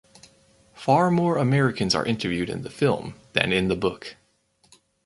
[0.73, 4.15] Far more Americans are interviewed in the film than in the book.